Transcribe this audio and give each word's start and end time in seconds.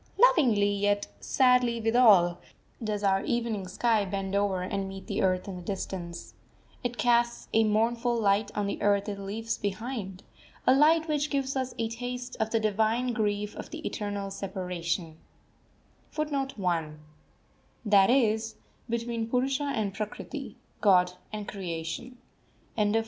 Lovingly, 0.17 0.71
yet 0.73 1.05
sadly 1.19 1.79
withal, 1.79 2.39
does 2.83 3.03
our 3.03 3.23
evening 3.23 3.67
sky 3.67 4.03
bend 4.03 4.33
over 4.33 4.63
and 4.63 4.89
meet 4.89 5.05
the 5.05 5.21
earth 5.21 5.47
in 5.47 5.57
the 5.57 5.61
distance. 5.61 6.33
It 6.83 6.97
casts 6.97 7.47
a 7.53 7.63
mournful 7.65 8.19
light 8.19 8.49
on 8.55 8.65
the 8.65 8.81
earth 8.81 9.07
it 9.07 9.19
leaves 9.19 9.59
behind 9.59 10.23
a 10.65 10.73
light 10.73 11.07
which 11.07 11.29
gives 11.29 11.55
us 11.55 11.75
a 11.77 11.87
taste 11.87 12.35
of 12.39 12.49
the 12.49 12.59
divine 12.59 13.13
grief 13.13 13.55
of 13.55 13.69
the 13.69 13.85
Eternal 13.85 14.31
Separation 14.31 15.17
and 15.17 15.17
eloquent 16.33 16.45
is 16.49 16.55
the 17.85 17.91
silence 17.91 18.55
which 18.87 19.05
then 19.05 19.25
broods 19.25 19.61
over 19.61 19.69
earth, 19.69 19.97
sky, 20.81 21.15
and 21.37 22.95
waters. 22.95 22.95